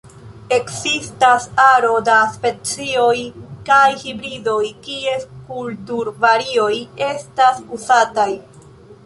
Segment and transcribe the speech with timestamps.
[0.55, 3.13] Ekzistas aro da specioj
[3.69, 6.73] kaj hibridoj, kies kulturvarioj
[7.11, 8.29] estas uzataj.